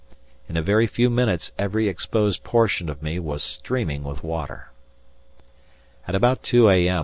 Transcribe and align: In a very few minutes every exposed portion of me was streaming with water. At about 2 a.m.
In 0.49 0.57
a 0.57 0.63
very 0.63 0.87
few 0.87 1.11
minutes 1.11 1.51
every 1.59 1.87
exposed 1.87 2.43
portion 2.43 2.89
of 2.89 3.03
me 3.03 3.19
was 3.19 3.43
streaming 3.43 4.03
with 4.03 4.23
water. 4.23 4.71
At 6.07 6.15
about 6.15 6.41
2 6.41 6.69
a.m. 6.69 6.99